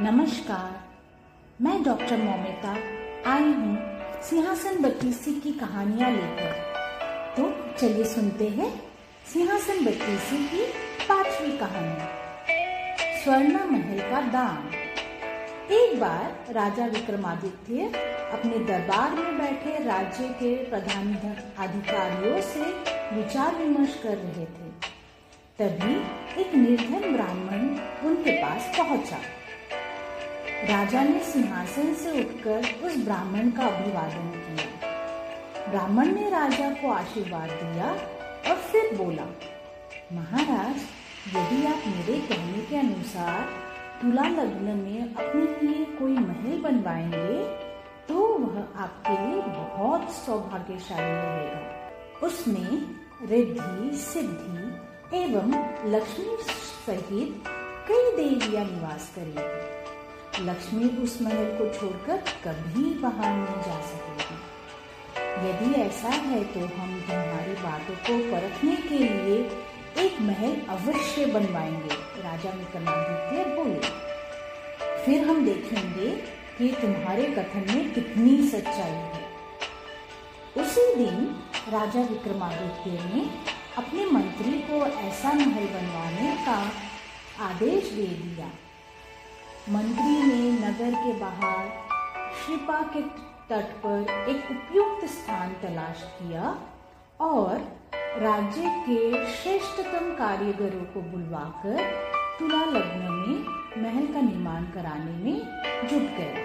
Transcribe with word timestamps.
नमस्कार, 0.00 0.72
मैं 1.62 1.82
डॉक्टर 1.82 2.16
मोमिता, 2.16 2.72
आई 3.30 3.42
हूँ 3.42 4.22
सिंहासन 4.22 4.82
बत्तीसी 4.82 5.32
की 5.40 5.52
कहानियाँ 5.52 6.10
लेकर। 6.10 6.50
तो 7.36 7.44
चलिए 7.78 8.04
सुनते 8.04 8.48
हैं 8.48 8.68
सिंहासन 9.32 9.84
बत्तीसी 9.84 10.38
की 10.48 10.66
पांचवी 11.02 11.56
कहानी। 11.58 13.22
स्वर्णा 13.22 13.64
महल 13.64 14.00
का 14.10 14.20
दान। 14.20 14.68
एक 15.72 15.98
बार 16.00 16.52
राजा 16.54 16.86
विक्रमादित्य 16.86 17.86
अपने 18.32 18.58
दरबार 18.64 19.10
में 19.10 19.38
बैठे 19.38 19.84
राज्य 19.84 20.28
के 20.42 20.54
प्रधान 20.70 21.14
अधिकारियों 21.58 22.40
से 22.42 22.60
विचार 23.16 23.54
विमर्श 23.54 24.00
कर 24.02 24.18
रहे 24.18 24.44
थे। 24.44 24.70
तभी 25.58 25.96
एक 26.40 26.54
निर्धन 26.54 27.12
ब्राह्मण 27.12 27.66
उनके 28.08 28.42
पास 28.42 28.72
पहुँचा। 28.78 29.18
राजा 30.68 31.02
ने 31.04 31.18
सिंहासन 31.24 31.92
से 31.94 32.10
उठकर 32.20 32.86
उस 32.86 32.96
ब्राह्मण 33.04 33.50
का 33.50 33.66
अभिवादन 33.66 34.30
किया। 34.36 35.70
ब्राह्मण 35.70 36.06
ने 36.14 36.30
राजा 36.30 36.70
को 36.70 36.90
आशीर्वाद 36.90 37.50
दिया 37.52 37.90
और 38.50 38.56
फिर 38.62 38.96
बोला, 38.96 39.26
महाराज, 40.12 40.76
यदि 41.28 41.66
आप 41.66 41.86
मेरे 41.86 42.18
कहने 42.20 42.64
के 42.64 42.76
अनुसार 42.76 43.44
तुला 44.00 44.22
लग्न 44.22 44.76
में 44.78 45.14
अपने 45.14 45.44
लिए 45.62 45.84
कोई 45.98 46.12
महल 46.12 46.60
बनवाएँगे 46.62 47.44
तो 48.08 48.26
वह 48.38 48.82
आपके 48.82 49.14
लिए 49.22 49.42
बहुत 49.42 50.10
सौभाग्यशाली 50.16 51.12
रहेगा। 51.12 52.26
उसमें 52.26 52.70
रिद्धि, 53.28 53.96
सिद्धि 53.98 55.22
एवं 55.22 55.50
लक्ष्मी 55.92 56.36
सहित 56.86 57.42
कई 57.88 58.10
देवियाँ 58.16 58.64
निवास 58.64 59.12
करेगी। 59.16 59.75
लक्ष्मी 60.40 60.88
उस 61.02 61.20
महल 61.22 61.46
को 61.58 61.66
छोड़कर 61.74 62.16
कभी 62.16 62.82
बाहर 62.94 63.32
नहीं 63.34 63.60
जा 63.62 63.80
सकेगी। 63.82 64.34
यदि 65.48 65.80
ऐसा 65.80 66.08
है 66.08 66.42
तो 66.44 66.60
हम 66.60 66.90
तुम्हारी 67.00 67.54
बातों 67.54 67.94
को 67.96 68.16
परखने 68.32 68.76
के 68.76 68.98
लिए 68.98 69.38
एक 69.98 70.20
महल 70.20 70.56
अवश्य 70.68 71.26
बनवाएँगे। 71.26 71.94
राजा 72.22 72.50
विक्रमादित्य 72.50 73.44
बोले, 73.54 73.80
फिर 75.04 75.28
हम 75.28 75.44
देखेंगे 75.44 76.10
कि 76.58 76.68
तुम्हारे 76.82 77.24
कथन 77.30 77.74
में 77.74 77.92
कितनी 77.94 78.36
सच्चाई 78.48 79.00
है। 79.14 79.24
उसी 80.56 80.94
दिन 80.94 81.24
राजा 81.68 82.02
विक्रमादित्य 82.02 82.90
ने 82.90 83.24
अपने 83.78 84.06
मंत्री 84.10 84.52
को 84.52 84.86
ऐसा 84.86 85.32
महल 85.32 85.66
बनवाने 85.66 86.36
का 86.46 86.60
आदेश 87.44 87.90
दे 87.90 88.06
दिया। 88.06 88.50
मंत्री 89.68 90.10
ने 90.22 90.50
नगर 90.58 90.94
के 90.94 91.12
बाहर 91.20 91.68
शिपा 92.40 92.80
के 92.92 93.00
तट 93.48 93.70
पर 93.84 94.28
एक 94.30 94.50
उपयुक्त 94.50 95.06
स्थान 95.10 95.54
तलाश 95.62 96.02
किया 96.18 96.50
और 97.20 97.56
राज्य 98.22 98.70
के 98.84 99.26
श्रेष्ठतम 99.32 100.12
कारीगरों 100.18 100.84
को 100.92 101.00
बुलवाकर 101.10 101.80
तुला 102.38 102.64
लग्न 102.64 103.10
में 103.12 103.82
महल 103.82 104.06
का 104.14 104.20
निर्माण 104.20 104.64
कराने 104.74 105.16
में 105.24 105.40
जुट 105.88 106.06
गया 106.18 106.44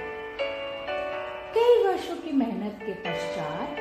कई 1.55 1.83
वर्षों 1.83 2.15
की 2.15 2.31
मेहनत 2.37 2.79
के 2.81 2.93
पश्चात 3.05 3.77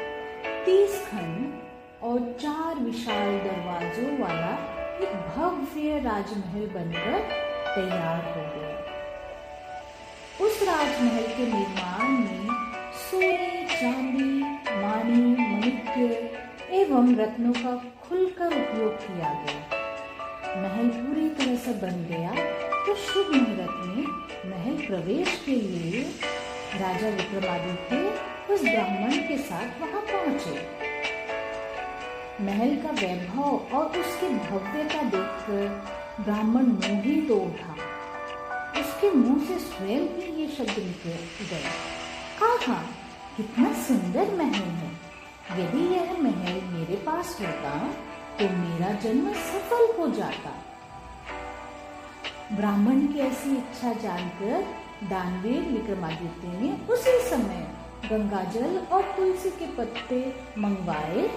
तीस 0.66 1.00
खंड 1.06 2.02
और 2.02 2.32
चार 2.42 2.82
विशाल 2.82 3.38
दरवाजों 3.46 4.12
वाला 4.18 4.52
एक 5.00 5.16
भव्य 5.32 5.98
राजमहल 6.04 6.66
बनकर 6.74 7.18
तैयार 7.74 8.24
हो 8.28 8.44
गया। 8.54 8.98
उस 10.42 10.62
राजमहल 10.62 11.24
के 11.28 11.46
निर्माण 11.46 12.12
में 12.18 12.46
सोने, 13.00 13.66
चांदी 13.70 14.28
मानी 14.82 15.20
मणिक्य 15.38 16.04
एवं 16.76 17.14
रत्नों 17.16 17.52
का 17.52 17.74
खुलकर 18.02 18.46
उपयोग 18.46 18.94
किया 18.98 19.32
गया। 19.42 19.60
महल 20.62 20.88
पूरी 20.90 21.28
तरह 21.30 21.56
से 21.56 21.72
बन 21.82 22.04
गया 22.10 22.32
तो 22.86 22.94
शुभ 23.02 23.34
मुहूर्त 23.34 23.74
में 23.86 24.06
महल 24.50 24.76
प्रवेश 24.86 25.40
के 25.44 25.56
लिए 25.56 26.02
राजा 26.80 27.08
विक्रमादित्य 27.10 28.00
उस 28.54 28.62
ब्राह्मण 28.62 29.14
के 29.28 29.38
साथ 29.50 29.80
वहाँ 29.80 30.02
पहुँचे। 30.12 30.56
महल 32.44 32.76
का 32.82 32.90
वैभव 33.02 33.76
और 33.76 34.00
उसकी 34.00 34.28
भव्यता 34.48 35.02
देखकर 35.10 36.24
ब्राह्मण 36.24 36.66
मोहित 36.80 37.28
तो 37.28 37.36
उठा। 37.36 37.89
उसके 39.00 39.10
मुँह 39.10 39.44
से 39.46 39.58
स्वयं 39.58 40.02
ही 40.14 40.32
ये 40.40 40.46
शब्द 40.54 40.78
निकल 40.78 41.46
गए 41.50 41.68
आहा 42.46 42.74
कितना 43.36 43.72
सुंदर 43.82 44.34
महल 44.36 44.74
है। 44.80 44.90
यदि 45.60 45.84
यह 45.94 46.10
महल 46.22 46.60
मेरे 46.72 46.96
पास 47.06 47.36
होता 47.40 47.72
तो 48.38 48.48
मेरा 48.56 48.92
जन्म 49.00 49.32
सफल 49.46 49.86
हो 49.98 50.08
जाता। 50.16 50.52
ब्राह्मण 52.56 53.06
की 53.06 53.20
ऐसी 53.28 53.56
इच्छा 53.56 53.92
जानकर 54.02 54.66
दानवीर 55.08 55.62
विक्रमादित्य 55.70 56.60
ने 56.60 56.72
उसी 56.92 57.18
समय 57.30 57.66
गंगाजल 58.10 58.78
और 58.92 59.12
तुलसी 59.16 59.50
के 59.58 59.66
पत्ते 59.76 60.20
मंगवाए 60.58 61.28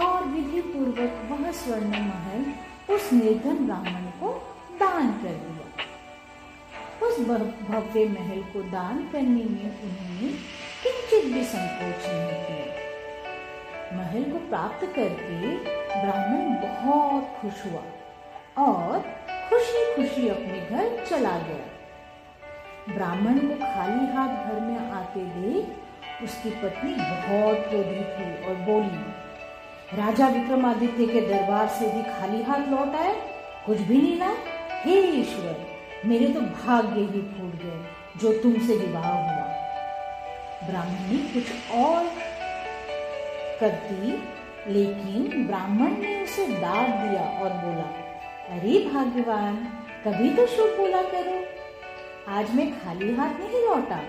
और 0.00 0.24
विधि 0.28 0.60
पूर्वक 0.72 1.20
वह 1.30 1.50
स्वर्ण 1.60 2.04
महल 2.08 2.52
उस 2.94 3.12
निर्धन 3.12 3.66
ब्राह्मण 3.66 4.10
को 4.22 4.32
दान 4.80 5.12
कर 5.18 5.36
दिया। 5.44 5.71
उस 7.02 7.18
भव्य 7.20 8.04
महल 8.08 8.42
को 8.52 8.62
दान 8.70 8.98
करने 9.12 9.44
में 9.44 9.70
उन्होंने 9.82 10.28
किंचित 10.82 11.24
भी 11.32 11.42
संकोच 11.44 12.06
नहीं 12.06 12.36
किया। 12.44 13.96
महल 13.96 14.30
को 14.32 14.38
प्राप्त 14.48 14.84
करके 14.96 15.56
ब्राह्मण 15.94 16.54
बहुत 16.62 17.24
खुश 17.40 17.64
हुआ 17.66 17.82
और 18.66 18.98
खुशी 19.48 19.84
खुशी 19.94 20.28
अपने 20.28 20.60
घर 20.60 21.04
चला 21.06 21.36
गया। 21.40 22.94
ब्राह्मण 22.94 23.38
को 23.38 23.54
खाली 23.56 24.06
हाथ 24.14 24.46
घर 24.46 24.60
में 24.60 24.90
आते 24.92 25.24
देख 25.34 26.22
उसकी 26.24 26.50
पत्नी 26.62 26.94
बहुत 26.94 27.68
क्रोधित 27.68 28.16
हुई 28.18 28.48
और 28.48 28.54
बोली, 28.64 29.02
राजा 29.96 30.28
विक्रमादित्य 30.28 31.06
के 31.06 31.20
दरबार 31.28 31.68
से 31.70 31.88
भी 31.92 32.02
खाली 32.10 32.42
हाथ 32.42 32.68
लौट 32.68 32.94
आए? 32.96 33.14
कुछ 33.66 33.78
भी 33.80 34.00
नहीं 34.00 34.16
लाए 34.18 34.36
हे 34.84 35.00
ईश्वर! 35.20 35.71
मेरे 36.06 36.28
तो 36.28 36.40
भाग्य 36.40 37.00
ही 37.00 37.20
फूट 37.22 37.52
गए, 37.62 37.84
जो 38.20 38.32
तुमसे 38.42 38.76
विवाह 38.76 39.06
हुआ। 39.06 39.44
ब्राह्मणी 40.68 41.18
कुछ 41.18 41.76
और 41.76 42.04
करती, 43.60 44.10
लेकिन 44.72 45.46
ब्राह्मण 45.46 45.90
ने 45.90 46.24
उसे 46.24 46.46
डांट 46.46 46.88
दिया 46.88 47.22
और 47.22 47.50
बोला, 47.50 47.84
अरे 48.56 48.78
भाग्यवान, 48.92 49.56
कभी 50.06 50.30
तो 50.30 50.46
शुभ 50.46 50.76
बोला 50.78 51.02
करो। 51.02 51.44
आज 52.32 52.54
मैं 52.54 52.70
खाली 52.80 53.14
हाथ 53.14 53.40
नहीं 53.40 53.62
लौटा। 53.62 54.00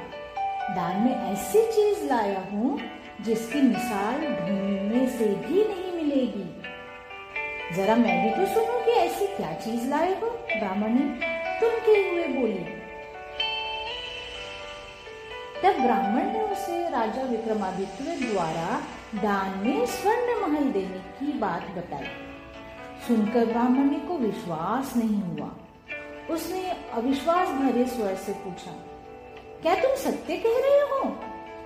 दान 0.76 1.02
में 1.02 1.32
ऐसी 1.32 1.62
चीज़ 1.72 2.06
लाया 2.10 2.40
हूँ, 2.52 2.80
जिसकी 3.22 3.62
मिसाल 3.62 4.20
ढूँढने 4.22 5.08
से 5.08 5.26
भी 5.26 5.64
नहीं 5.68 5.92
मिलेगी। 5.94 6.46
जरा 7.76 7.96
मैं 7.96 8.24
भी 8.24 8.30
तो 8.30 8.54
सुनूं 8.54 8.82
कि 8.86 8.92
ऐसी 8.92 9.28
क्या 9.28 9.54
चीज़ 9.54 9.90
लाए 9.90 10.22
हो, 10.22 10.30
ब्राह्मण। 10.60 10.90
ने 10.90 11.33
तुमके 11.64 11.98
हुए 12.02 12.28
बोली। 12.30 12.64
तब 15.64 15.82
ब्राह्मण 15.82 16.26
ने 16.32 16.40
उसे 16.44 16.78
राजा 16.90 17.22
विक्रमादित्य 17.24 18.16
द्वारा 18.24 18.80
दान 19.18 19.58
में 19.60 19.86
स्वर्ण 19.88 20.40
महल 20.42 20.72
देने 20.72 21.00
की 21.20 21.38
बात 21.40 21.70
बताई। 21.78 22.08
सुनकर 23.08 23.46
ब्राह्मण 23.46 23.90
को 24.08 24.18
विश्वास 24.18 24.96
नहीं 24.98 25.22
हुआ। 25.22 25.50
उसने 26.30 26.64
अविश्वास 26.94 27.48
भरे 27.52 27.86
स्वर 27.86 28.16
से 28.16 28.34
पूछा, 28.44 28.72
क्या 29.62 29.76
तुम 29.76 29.96
सत्य 30.04 30.38
कह 30.38 30.60
रहे 30.60 30.82
हो? 30.90 31.00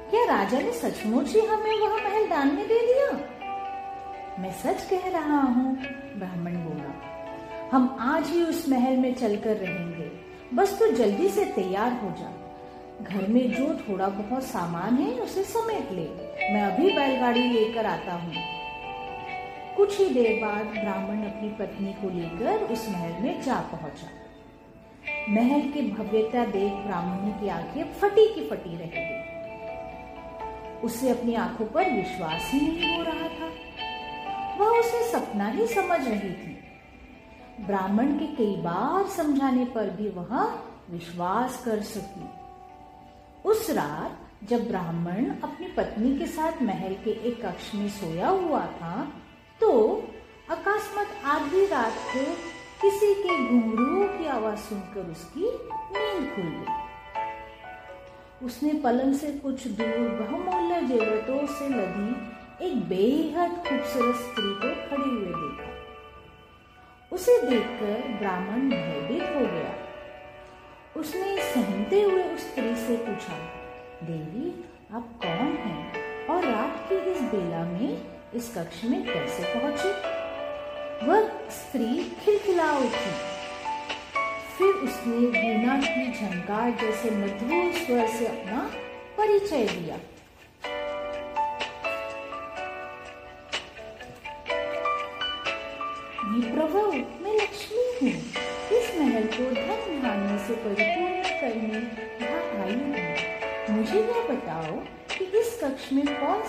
क्या 0.10 0.24
राजा 0.26 0.60
ने 0.60 0.72
सचमुच 0.74 1.36
ही 1.36 1.42
हमें 1.48 1.76
वह 1.78 1.96
महल 1.98 2.28
दान 2.28 2.56
में 2.56 2.68
दे 2.68 2.80
दिया? 2.86 3.12
मैं 4.40 4.52
सच 4.54 4.88
कह 4.90 5.10
रहा 5.10 5.42
हूँ, 5.42 5.76
ब्राह्मण 6.18 6.56
बोला। 6.60 6.87
हम 7.72 7.98
आज 8.00 8.30
ही 8.30 8.44
उस 8.44 8.70
महल 8.70 8.98
में 8.98 9.16
चलकर 9.16 9.56
रहेंगे। 9.56 10.12
बस 10.54 10.80
तू 10.80 10.88
जल्दी 10.88 11.30
से 11.30 11.46
तैयार 11.46 11.92
हो 11.94 12.10
जा। 12.10 12.34
घर 13.04 13.28
में 13.28 13.54
जो 13.54 13.74
थोड़ा 13.74 14.08
बहुत 14.08 14.44
सामान 14.44 14.96
है, 14.96 15.20
उसे 15.20 15.44
समेट 15.44 15.92
ले। 15.92 16.10
मैं 16.54 16.62
अभी 16.62 16.92
बैलगाड़ी 16.92 17.44
लेकर 17.44 17.86
आता 17.86 18.14
हूँ। 18.14 18.34
कुछ 19.78 20.00
ही 20.00 20.10
देर 20.10 20.46
बाद 20.46 20.66
ब्राह्मण 20.66 21.24
अपनी 21.24 21.50
पत्नी 21.50 21.94
को 21.94 22.10
लेकर 22.10 22.64
उस 22.64 22.90
महल 22.90 23.24
में 23.24 23.42
जा 23.42 23.56
पहुँचा। 23.56 24.08
महल 25.30 25.62
की 25.62 25.92
भव्यता 25.92 26.46
देख 26.46 26.74
ब्राह्मणी 26.74 27.32
की 27.32 27.48
आँखें 27.48 27.94
फटी 27.94 28.36
की 28.36 28.50
फटी 28.50 28.78
रह 28.78 28.86
गई। 28.86 29.38
उसे 30.84 31.10
अपनी 31.10 31.36
आँखों 31.36 31.66
पर 31.66 31.92
विश्वास 31.92 32.52
ही 32.54 32.62
नहीं 32.62 32.98
हो 32.98 33.04
रहा 33.04 33.28
था। 33.28 33.52
वह 34.58 34.80
उसे 34.80 35.12
सपना 35.12 35.48
ही 35.48 35.68
समझ 35.68 36.08
रही 36.08 36.34
थी। 36.34 36.57
ब्राह्मण 37.60 38.12
के 38.18 38.26
कई 38.36 38.56
बार 38.62 39.08
समझाने 39.08 39.66
पर 39.66 39.90
भी 39.90 40.10
वह 40.10 40.34
विश्वास 40.92 41.62
कर 41.66 41.82
सकी। 41.84 42.28
उस 43.46 43.70
रात 43.70 44.46
जब 44.50 44.68
ब्राह्मण 44.68 45.30
अपनी 45.44 45.68
पत्नी 45.68 46.18
के 46.18 46.26
साथ 46.28 46.62
महल 46.62 46.94
के 47.04 47.12
एक 47.30 47.42
कक्ष 47.46 47.74
में 47.76 47.88
सोया 47.90 48.30
हुआ 48.30 48.66
था 48.76 48.96
तो 49.62 49.72
अकस्मात 50.50 51.26
आधी 51.26 51.66
रात 51.66 51.98
को 52.08 52.24
किसी 52.82 53.14
के 53.14 53.38
घुंघरुओं 53.48 54.08
की 54.08 54.28
आवाज़ 54.28 54.60
सुनकर 54.60 55.12
उसकी 55.12 55.46
नींद 55.94 56.30
खुल 56.36 56.44
गई। 56.44 56.86
उसने 58.46 58.74
पलंग 58.74 59.14
से 59.14 59.32
कुछ 59.40 59.68
दूर 59.68 60.10
बहुमूल्य 60.20 60.82
जेवरतों 60.88 61.46
से 61.56 61.70
लदी 61.70 62.12
एक 62.66 62.76
बेहद 62.90 63.52
खूबसूरत 63.68 64.16
स्त्री 64.16 64.52
को 64.62 64.70
खड़ी 64.90 65.10
हुए 65.10 65.34
देखा। 65.34 65.67
उसे 67.18 67.36
देखकर 67.42 68.02
ब्राह्मण 68.18 68.70
भयभीत 68.70 69.22
हो 69.22 69.40
गया। 69.42 69.74
उसने 70.98 71.38
सहमते 71.54 72.02
हुए 72.02 72.24
उस 72.24 72.42
स्त्री 72.42 72.76
से 72.76 72.98
पूछा, 72.98 73.38
देवी, 74.04 74.66
आप 74.94 75.08
कौन 75.24 75.56
हैं 75.64 76.28
और 76.28 76.46
रात 76.46 76.86
की 76.90 76.96
इस 77.12 77.22
बेला 77.22 77.64
में 77.64 77.98
इस 78.36 78.54
कक्ष 78.58 78.84
में 78.84 79.04
कैसे 79.06 79.44
पहुँची? 79.54 79.90
वह 81.08 81.28
स्त्री 81.50 82.04
खिलखिला 82.20 82.72
उठी। 82.78 83.16
फिर 84.58 84.76
उसने 84.90 85.18
वीणा 85.18 85.78
की 85.78 86.12
झंकार 86.12 86.72
जैसे 86.72 87.12
मधुर 87.12 87.74
स्वर 87.74 88.08
से 88.08 88.28
अपना 88.28 88.60
परिचय 89.18 89.66
दिया। 89.66 89.98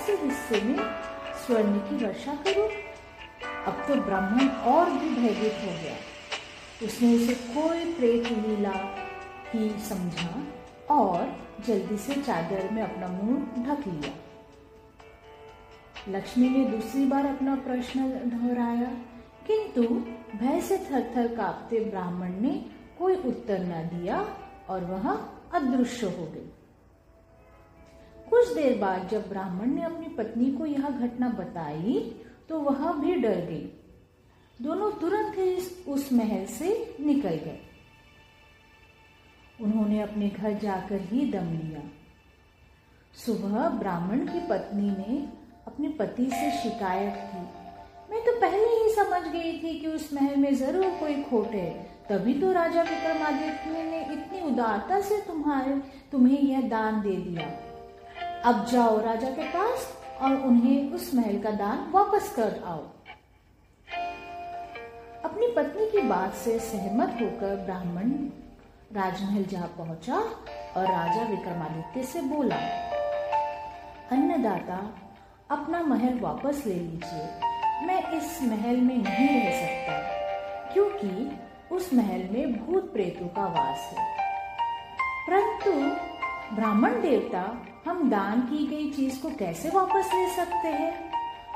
से 0.09 0.15
हिस्से 0.17 0.61
में 0.61 0.79
स्वर्ण 1.37 1.79
की 1.79 1.97
वर्षा 2.05 2.35
करूँ? 2.35 2.69
अब 3.67 3.83
तो 3.89 3.95
ब्राह्मण 3.95 4.49
और 4.73 4.91
भी 4.91 5.09
भयभीत 5.15 5.57
हो 5.65 5.73
गया। 5.83 5.97
उसने 6.87 7.15
उसे 7.17 7.35
कोई 7.55 7.85
प्रेत 7.95 8.31
लीला 8.39 8.73
ही 9.49 9.69
समझा 9.81 10.31
और 10.95 11.37
जल्दी 11.67 11.97
से 11.97 12.15
चादर 12.23 12.71
में 12.73 12.83
अपना 12.83 13.09
मुँह 13.09 13.65
ढक 13.67 13.87
लिया। 13.87 14.13
लक्ष्मी 16.09 16.49
ने 16.49 16.65
दूसरी 16.65 17.05
बार 17.05 17.27
अपना 17.27 17.57
प्रश्न 17.57 18.09
दोहराया, 18.31 18.91
किंतु 19.47 19.83
भय 20.39 20.61
से 20.61 20.77
थर 20.79 21.13
थर 21.17 21.35
कांपते 21.37 21.81
ब्राह्मण 21.81 22.41
ने 22.41 22.55
कोई 22.99 23.17
उत्तर 23.25 23.59
न 23.59 23.89
दिया 23.93 24.27
और 24.69 24.85
वह 24.85 25.11
अदृश्य 25.55 26.07
हो 26.07 26.27
गई। 26.27 26.51
कुछ 28.31 28.53
देर 28.55 28.79
बाद 28.79 29.09
जब 29.09 29.29
ब्राह्मण 29.29 29.75
ने 29.75 29.83
अपनी 29.83 30.09
पत्नी 30.15 30.51
को 30.53 30.67
यह 30.67 30.89
घटना 30.89 31.29
बताई 31.39 31.99
तो 32.49 32.59
वह 32.61 32.93
भी 32.95 33.15
डर 33.15 33.41
गई। 33.47 33.69
दोनों 34.59 34.91
तुरंत 34.91 35.39
ही 35.39 35.57
उस 35.93 36.13
महल 36.13 36.45
से 36.49 36.97
निकल 37.01 37.35
गए। 37.37 37.59
उन्होंने 39.61 40.01
अपने 40.03 40.29
घर 40.29 40.59
जाकर 40.59 41.01
ही 41.03 41.25
दम 41.33 41.53
लिया। 41.53 41.83
सुबह 43.15 43.69
ब्राह्मण 43.79 44.27
की 44.27 44.41
पत्नी 44.49 44.91
ने 44.91 45.19
अपने 45.67 45.89
पति 45.99 46.25
से 46.25 46.51
शिकायत 46.53 47.15
की। 47.31 47.41
मैं 48.11 48.25
तो 48.25 48.33
पहले 48.41 48.69
ही 48.75 48.95
समझ 48.95 49.23
गई 49.23 49.53
थी 49.59 49.79
कि 49.81 49.87
उस 49.87 50.13
महल 50.13 50.37
में 50.37 50.55
ज़रूर 50.55 50.91
कोई 51.01 51.23
खोट 51.23 51.55
है। 51.55 51.71
तभी 52.09 52.35
तो 52.35 52.53
राजा 52.53 52.83
विक्रमादित्य 52.83 53.83
ने 53.83 54.01
इतनी 54.13 54.41
उदारता 54.43 55.01
से 55.01 55.21
तुम्हारे, 55.21 55.75
तुम्हें 56.13 56.41
यह 56.41 56.69
दान 56.69 57.01
दे 57.03 57.17
दिया। 57.17 57.49
अब 58.45 58.65
जाओ 58.67 58.99
राजा 59.01 59.31
के 59.31 59.45
पास 59.49 59.87
और 60.21 60.35
उन्हें 60.37 60.93
उस 60.93 61.15
महल 61.15 61.39
का 61.39 61.51
दान 61.51 61.91
वापस 61.91 62.33
कर 62.37 62.63
आओ। 62.67 62.83
अपनी 65.25 65.47
पत्नी 65.47 65.91
की 65.91 66.07
बात 66.09 66.35
से 66.35 66.59
सहमत 66.59 67.19
होकर 67.23 67.57
ब्राह्मण 67.57 68.11
राजमहल 68.93 69.45
जा 69.45 69.61
पहुँचा 69.79 70.19
और 70.77 70.87
राजा 70.87 71.23
विक्रमादित्य 71.23 72.03
से 72.03 72.21
बोला, 72.21 72.57
अन्नदाता, 74.13 74.79
अपना 75.51 75.83
महल 75.83 76.19
वापस 76.21 76.63
ले 76.67 76.75
लीजिए। 76.75 77.87
मैं 77.87 78.03
इस 78.13 78.43
महल 78.43 78.77
में 78.77 78.97
नहीं 78.97 79.29
रह 79.29 79.51
सकता, 79.57 80.73
क्योंकि 80.73 81.39
उस 81.75 81.93
महल 81.95 82.29
में 82.31 82.67
भूत 82.67 82.93
प्रेतों 82.93 83.29
का 83.29 83.47
वास 83.47 83.91
है। 83.93 84.07
परंतु 85.27 85.71
ब्राह्मण 86.55 87.01
देवता 87.01 87.41
हम 87.87 88.09
दान 88.11 88.41
की 88.41 88.67
गई 88.67 88.91
चीज़ 88.93 89.21
को 89.23 89.31
कैसे 89.31 89.69
वापस 89.71 90.11
ले 90.15 90.29
सकते 90.37 90.69
हैं? 90.69 90.93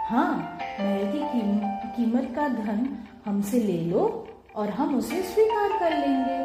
हाँ 0.08 0.58
महल 0.80 1.12
की 1.12 1.18
कीम, 1.18 1.58
कीमत 1.96 2.34
का 2.36 2.48
धन 2.48 2.86
हमसे 3.24 3.58
ले 3.58 3.78
लो 3.80 4.02
और 4.56 4.70
हम 4.70 4.94
उसे 4.96 5.22
स्वीकार 5.22 5.78
कर 5.78 5.98
लेंगे 5.98 6.36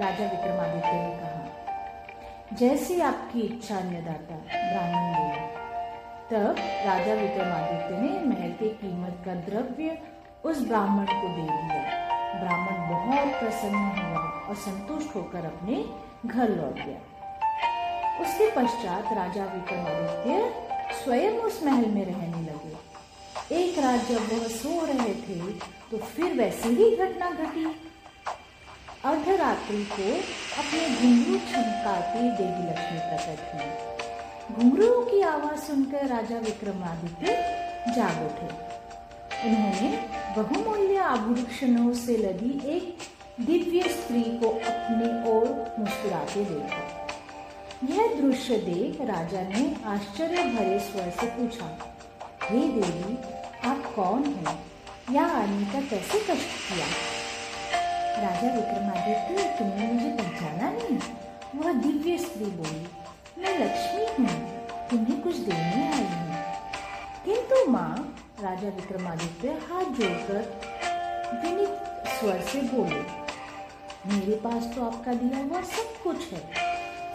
राजा 0.00 0.24
विक्रमादित्य 0.24 0.92
ने 0.92 1.10
कहा। 1.16 2.56
जैसी 2.56 3.00
आपकी 3.00 3.40
इच्छा 3.40 3.76
अन्नदाता 3.76 4.36
ब्राह्मण 4.46 5.14
बोले 5.14 5.48
तब 6.30 6.56
राजा 6.86 7.14
विक्रमादित्य 7.14 8.00
ने 8.02 8.18
महल 8.26 8.52
के 8.52 8.68
कीमत 8.82 9.22
का 9.26 9.34
द्रव्य 9.48 9.98
उस 10.44 10.66
ब्राह्मण 10.68 11.04
को 11.04 11.28
दे 11.28 11.42
दिया। 11.42 11.82
ब्राह्मण 12.40 12.76
बहुत 12.90 13.40
प्रसन्न 13.40 13.84
हुआ 14.00 14.20
और 14.48 14.54
संतुष्ट 14.54 15.16
होकर 15.16 15.44
अपने 15.44 15.84
घर 16.26 16.48
लौट 16.48 16.74
गया। 16.74 17.00
उसके 18.20 18.50
पश्चात 18.50 19.12
राजा 19.12 19.44
विक्रमादित्य 19.54 20.94
स्वयं 20.94 21.38
उस 21.40 21.62
महल 21.64 21.86
में 21.90 22.04
रहने 22.04 22.42
लगे। 22.42 23.56
एक 23.56 23.78
रात 23.78 24.08
जब 24.08 24.32
वह 24.32 24.48
सो 24.48 24.84
रहे 24.86 25.14
थे 25.22 25.38
तो 25.90 25.98
फिर 26.06 26.32
वैसी 26.32 26.68
ही 26.74 26.90
घटना 26.96 27.30
घटी। 27.30 27.64
अर्धरात्रि 29.04 29.84
को 29.92 30.08
अपने 30.60 30.88
घुंघरू 30.90 31.38
छमकाती 31.46 32.20
देवी 32.38 32.62
लक्ष्मी 32.68 32.98
प्रकट 33.08 33.40
हुई। 33.54 34.56
घुंघरू 34.56 35.00
की 35.04 35.20
आवाज़ 35.22 35.60
सुनकर 35.60 36.06
राजा 36.06 36.38
विक्रमादित्य 36.38 37.36
जाग 37.96 38.22
उठे। 38.24 38.48
उन्होंने 39.48 39.90
बहुमूल्य 40.36 40.96
आभूषणों 41.08 41.92
से 41.96 42.16
लदी 42.16 42.52
एक 42.68 43.08
दिव्य 43.40 43.88
स्त्री 43.90 44.22
को 44.40 44.48
अपनी 44.48 45.08
ओर 45.30 45.46
मुस्कुराते 45.78 46.44
देखा। 46.44 46.99
यह 47.80 48.14
दृश्य 48.14 48.56
देख 48.56 49.00
राजा 49.00 49.42
ने 49.42 49.60
आश्चर्य 49.86 50.42
भरे 50.44 50.78
स्वर 50.80 51.10
से 51.10 51.26
पूछा, 51.26 51.66
हे 52.42 52.58
देवी, 52.58 53.16
आप 53.68 53.92
कौन 53.94 54.24
हैं? 54.24 54.58
यहाँ 55.12 55.42
आने 55.42 55.64
का 55.64 55.80
कैसे 55.80 56.18
कष्ट 56.20 56.50
किया? 56.66 56.86
राजा 58.16 58.52
विक्रमादित्य 58.54 59.44
तुमने 59.58 59.86
मुझे 59.92 60.10
पहचाना 60.10 60.70
नहीं? 60.70 60.98
वह 61.56 61.72
दिव्य 61.72 62.18
स्त्री 62.18 62.44
बोली, 62.44 62.86
मैं 63.38 63.58
लक्ष्मी 63.58 64.04
हूँ, 64.18 64.38
तुम्हें 64.90 65.20
कुछ 65.22 65.36
देने 65.36 65.86
आई 65.88 66.04
हूँ। 66.04 66.44
किंतु 67.24 67.70
माँ, 67.70 68.16
राजा 68.42 68.68
विक्रमादित्य 68.68 69.58
हाथ 69.70 69.94
जोड़कर 70.00 70.42
विनित 71.44 72.08
स्वर 72.10 72.40
से 72.42 72.60
बोले, 72.60 73.02
मेरे 74.06 74.40
पास 74.44 74.72
तो 74.76 74.84
आपका 74.84 75.14
दिया 75.14 75.38
हुआ 75.38 75.60
सब 75.60 76.02
कुछ 76.02 76.32
है। 76.32 76.69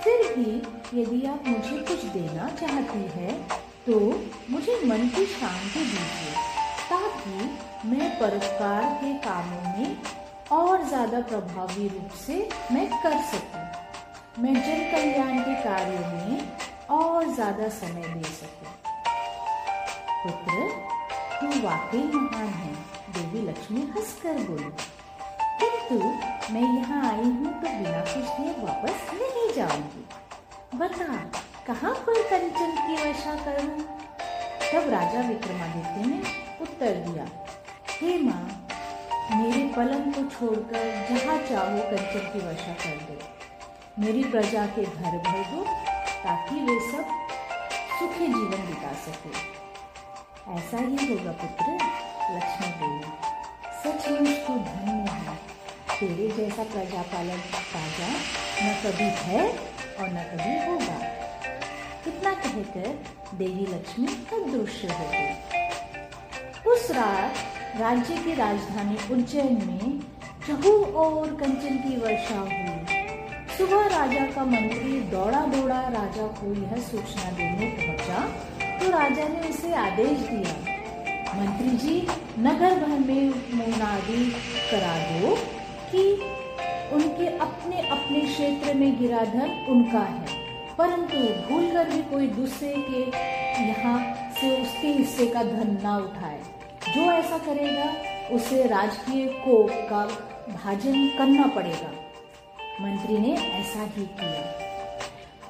फिर 0.06 0.22
भी 0.34 0.52
यदि 0.94 1.26
आप 1.28 1.48
मुझे 1.48 1.78
कुछ 1.86 2.04
देना 2.14 2.50
चाहती 2.58 3.04
है 3.12 3.32
तो 3.86 4.00
मुझे 4.50 4.76
मन 4.86 5.08
की 5.16 5.26
शांति 5.28 5.80
दीजिए, 5.82 6.34
ताकि 6.90 7.88
मैं 7.90 8.10
परोपकार 8.20 8.84
के 9.02 9.14
कामों 9.20 9.62
में 9.70 9.98
और 10.52 10.84
ज़्यादा 10.88 11.20
प्रभावी 11.30 11.88
रूप 11.88 12.12
से 12.18 12.38
मैं 12.72 12.88
कर 13.04 13.18
सकूँ। 13.32 14.44
मैं 14.44 14.54
जन 14.56 14.84
कल्याण 14.92 15.40
के 15.40 15.56
कार्यों 15.64 16.08
में 16.14 16.34
और 16.92 17.34
ज़्यादा 17.34 17.70
समय 17.76 18.14
दे 18.14 18.30
सकूँ। 18.32 18.74
पुत्र, 20.24 20.70
तू 21.40 21.48
वाकई 21.64 22.04
महान 22.10 22.48
है, 22.48 22.74
देवी 23.14 23.48
लक्ष्मी 23.48 23.82
हंसकर 23.96 24.44
बोली 24.44 24.72
किंतु 25.60 25.98
मैं 26.54 26.62
यहाँ 26.62 27.02
आई 27.12 27.24
हूँ 27.24 27.54
तो 27.54 27.68
बिना 27.70 28.02
कुछ 28.02 28.26
दिए 28.38 28.54
वापस 28.64 29.10
नहीं 29.14 29.54
जाऊँगी। 29.56 30.04
बता, 30.78 31.06
कहाँ 31.68 31.94
पर 32.06 32.22
कंचन 32.30 32.72
की 32.78 32.96
वर्षा 32.96 33.36
करूँ? 33.46 33.80
तब 34.66 34.90
राजा 34.90 35.22
विक्रमादित्य 35.28 36.06
ने 36.06 36.20
उत्तर 36.62 36.94
दिया, 37.06 37.26
हे 37.92 38.18
माँ, 38.20 38.46
मेरे 39.32 39.62
पलंग 39.76 40.14
को 40.14 40.24
छोड़कर 40.30 40.84
जहाँ 41.10 41.38
चाहो 41.50 41.82
कंचन 41.92 42.32
की 42.34 42.46
वर्षा 42.46 42.74
कर 42.84 42.98
दो। 43.06 43.18
मेरी 44.02 44.24
प्रजा 44.32 44.66
के 44.76 44.84
घर 44.84 45.18
भर 45.20 45.44
दो 45.52 45.64
ताकि 46.24 46.62
वे 46.62 46.80
सब 46.92 47.06
सुखी 48.00 48.28
जीवन 48.28 48.68
बिता 48.68 48.94
सके। 49.04 49.34
ऐसा 50.54 50.78
ही 50.80 51.08
होगा 51.08 51.32
पुत्र 51.42 51.74
लक्ष्मी 52.36 52.68
देवी 52.80 53.25
सचमुच 53.86 54.38
तो 54.46 54.54
धन्य 54.58 55.12
है। 55.16 55.34
तेरे 55.90 56.28
जैसा 56.38 56.64
प्रजापालन 56.64 57.42
राजा 57.74 58.08
न 58.62 58.74
कभी 58.84 59.10
है 59.18 59.42
और 59.42 60.10
न 60.10 60.24
कभी 60.30 60.54
होगा। 60.62 60.96
इतना 62.08 62.32
कहकर 62.36 62.88
देवी 63.38 63.66
लक्ष्मी 63.66 64.08
अदृश्य 64.34 64.88
हो 64.90 65.06
गई 65.12 66.72
उस 66.72 66.90
रात 66.92 67.80
राज्य 67.80 68.18
की 68.18 68.34
राजधानी 68.34 68.98
उज्जैन 69.14 69.62
में 69.68 70.00
चहु 70.48 70.74
और 71.04 71.36
कंचन 71.36 71.78
की 71.78 71.98
वर्षा 71.98 72.40
हुई। 72.40 72.64
सुबह 73.58 73.88
राजा 73.88 74.26
का 74.32 74.46
मंत्री 74.46 75.00
दौड़ा 75.12 75.46
दौड़ा 75.48 75.82
राजा 75.90 76.28
को 76.40 76.54
यह 76.54 76.76
सूचना 76.82 77.32
देने 77.32 77.70
पहुँचा 77.78 78.20
तो 78.80 78.90
राजा 78.90 79.28
ने 79.28 79.50
उसे 79.50 79.74
आदेश 79.82 80.18
दिया। 80.30 80.75
मंत्री 81.36 81.70
जी, 81.70 82.08
नगर 82.40 82.80
भर 82.80 83.00
में 83.00 83.24
मुनादी 83.54 84.32
करा 84.72 84.98
दो 84.98 85.36
कि 85.92 86.14
उनके 86.96 87.38
अपने 87.38 87.88
अपने 87.88 88.22
क्षेत्र 88.22 88.74
में 88.74 89.00
गिरा 89.00 89.26
धन 89.26 89.66
उनका 89.70 90.00
है। 90.00 90.46
परंतु 90.78 91.18
भूल 91.18 91.72
कर 91.72 91.90
भी 91.90 92.02
कोई 92.02 92.28
दूसरे 92.28 92.76
के 92.78 93.02
यहाँ 93.64 94.32
से 94.42 94.62
उसके 94.62 94.88
हिस्से 94.88 95.28
का 95.28 95.44
धन 95.44 95.80
ना 95.84 95.98
उठाए। 95.98 96.42
जो 96.96 97.02
ऐसा 97.02 97.38
करेगा, 97.38 97.94
उसे 98.36 98.68
राजकीय 98.68 99.26
कोप 99.28 99.70
का 99.72 100.06
भाजन 100.54 101.08
करना 101.08 101.48
पड़ेगा। 101.48 101.92
मंत्री 102.82 103.18
ने 103.18 103.34
ऐसा 103.34 103.82
ही 103.82 104.06
किया। 104.06 104.60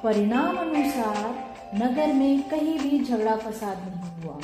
परिणाम 0.04 0.56
अनुसार 0.56 1.54
नगर 1.74 2.12
में 2.12 2.42
कहीं 2.42 2.78
भी 2.78 3.04
झगड़ा 3.04 3.36
फसाद 3.36 3.78
नहीं 3.78 4.22
हुआ। 4.22 4.38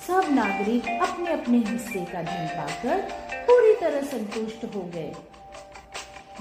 सब 0.00 0.26
नागरिक 0.30 0.86
अपने 1.02 1.32
अपने 1.32 1.58
हिस्से 1.58 2.04
का 2.04 2.22
धन 2.22 2.46
पाकर 2.56 3.00
पूरी 3.46 3.74
तरह 3.80 4.02
संतुष्ट 4.02 4.64
हो 4.74 4.82
गए। 4.94 5.12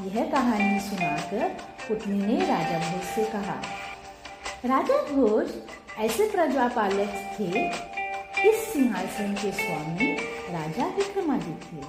यह 0.07 0.29
कहानी 0.31 0.79
सुनाकर 0.79 1.48
पुतली 1.88 2.17
ने 2.17 2.39
राजा 2.39 2.79
भोज 2.79 3.03
से 3.05 3.25
कहा, 3.25 3.55
राजा 4.65 4.98
भोज, 5.05 5.53
ऐसे 6.00 6.29
प्रजापालक 6.29 7.13
थे, 7.36 7.67
इस 8.50 8.67
सिंहासन 8.74 9.33
के 9.33 9.51
स्वामी 9.53 10.12
राजा 10.50 10.88
विक्रमादित्य 10.98 11.88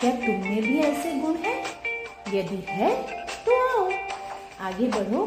क्या 0.00 0.10
तुम 0.16 0.48
में 0.48 0.62
भी 0.62 0.78
ऐसे 0.80 1.12
गुण 1.20 1.36
हैं? 1.36 1.58
यदि 2.34 2.62
है 2.68 2.90
तो 3.44 3.58
आओ, 3.60 3.90
आगे 4.60 4.86
बढ़ो 4.88 5.24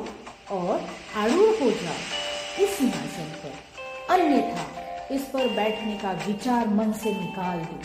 और 0.52 0.88
आरूढ़ 1.18 1.62
हो 1.62 1.72
जाओ 1.72 2.64
इस 2.64 2.78
सिंहासन 2.78 3.36
पर। 3.44 4.14
अन्यथा 4.14 4.83
इस 5.14 5.24
पर 5.24 5.48
बैठने 5.48 5.96
का 5.98 6.12
विचार 6.28 6.68
मन 6.68 6.92
से 6.92 7.12
निकाल 7.14 7.60
दो। 7.60 7.80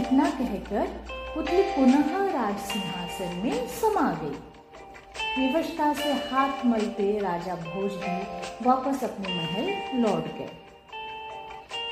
इतना 0.00 0.30
कहकर 0.30 0.86
पुतली 1.34 1.62
पुनः 1.62 2.10
राज 2.32 2.58
सिंहासन 2.58 3.36
में 3.36 3.66
समा 3.68 4.10
गई 4.22 4.38
विवशता 5.38 5.92
से 5.94 6.12
हाथ 6.28 6.64
मलते 6.66 7.18
राजा 7.18 7.54
भोज 7.54 7.92
भी 7.92 8.66
वापस 8.66 9.04
अपने 9.04 9.34
महल 9.34 10.00
लौट 10.00 10.24
गए। 10.38 10.50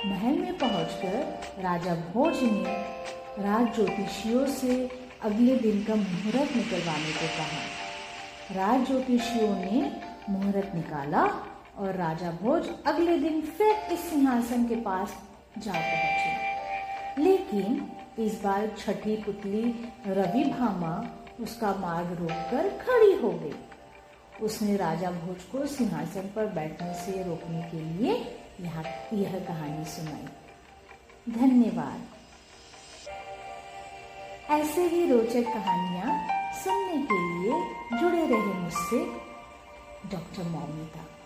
महल 0.06 0.38
में 0.38 0.58
पहुंचकर 0.58 1.62
राजा 1.62 1.94
भोज 1.94 2.42
ने 2.42 2.76
राज 3.42 3.74
ज्योतिषियों 3.74 4.46
से 4.46 4.72
अगले 5.24 5.56
दिन 5.56 5.84
का 5.84 5.94
मुहूर्त 5.94 6.56
निकलवाने 6.56 7.12
को 7.12 7.26
कहा। 7.36 7.62
राज 8.56 8.86
ज्योतिषियों 8.86 9.54
ने 9.56 9.90
मुहूर्त 10.30 10.74
निकाला 10.74 11.26
और 11.78 11.94
राजा 11.94 12.30
भोज 12.30 12.68
अगले 12.86 13.18
दिन 13.18 13.40
फिर 13.42 13.76
इस 13.92 14.00
सिंहासन 14.00 14.68
के 14.68 14.76
पास 14.76 15.16
जा 15.58 15.72
पहुँचे। 15.72 17.22
लेकिन 17.22 17.92
इस 18.18 18.42
बार 18.42 18.70
छठी 18.78 19.16
पुतली 19.16 19.62
रवि 20.06 20.44
भामा 20.44 21.06
उसका 21.40 21.74
मार्ग 21.74 22.08
रोककर 22.20 22.68
खड़ी 22.68 23.12
हो 23.12 23.30
गई। 23.30 23.54
उसने 24.42 24.76
राजा 24.76 25.10
भोज 25.10 25.42
को 25.42 25.66
सिंहासन 25.66 26.30
पर 26.36 26.46
बैठने 26.46 26.94
से 26.94 27.22
रोकने 27.22 27.62
के 27.62 27.80
लिए 27.80 28.12
यह, 28.60 29.38
कहानी 29.38 29.84
सुनाई। 29.84 30.28
धन्यवाद। 31.32 32.00
ऐसे 34.50 34.86
ही 34.86 35.10
रोचक 35.10 35.44
कहानियाँ 35.44 36.18
सुनने 36.54 37.02
के 37.02 37.18
लिए 37.28 37.52
जुड़े 38.00 38.26
रहे 38.26 38.54
मुझसे 38.54 38.98
डॉक्टर 40.10 40.42
मौमिता। 40.42 41.17